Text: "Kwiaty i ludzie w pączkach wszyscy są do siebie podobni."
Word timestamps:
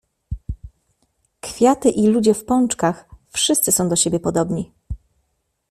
"Kwiaty 1.41 1.89
i 1.89 2.07
ludzie 2.07 2.33
w 2.33 2.45
pączkach 2.45 3.05
wszyscy 3.29 3.71
są 3.71 3.89
do 3.89 3.95
siebie 3.95 4.19
podobni." 4.19 4.71